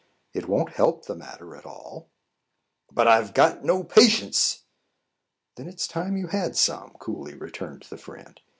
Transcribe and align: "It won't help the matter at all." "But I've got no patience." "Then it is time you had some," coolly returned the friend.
"It 0.33 0.47
won't 0.49 0.71
help 0.73 1.05
the 1.05 1.13
matter 1.13 1.55
at 1.55 1.63
all." 1.63 2.09
"But 2.91 3.07
I've 3.07 3.35
got 3.35 3.63
no 3.63 3.83
patience." 3.83 4.63
"Then 5.57 5.67
it 5.67 5.75
is 5.75 5.85
time 5.87 6.17
you 6.17 6.25
had 6.29 6.57
some," 6.57 6.93
coolly 6.99 7.35
returned 7.35 7.83
the 7.83 7.97
friend. 7.97 8.41